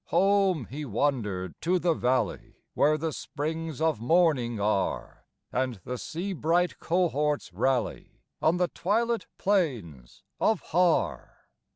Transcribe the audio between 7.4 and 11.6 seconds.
rally On the twilit plains of Har.